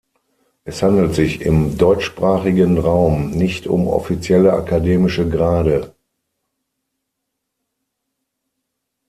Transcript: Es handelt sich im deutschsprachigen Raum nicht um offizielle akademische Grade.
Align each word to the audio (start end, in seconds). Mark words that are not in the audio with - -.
Es 0.63 0.81
handelt 0.81 1.13
sich 1.13 1.41
im 1.41 1.77
deutschsprachigen 1.77 2.79
Raum 2.79 3.29
nicht 3.29 3.67
um 3.67 3.85
offizielle 3.87 4.51
akademische 4.53 5.29
Grade. 5.29 5.93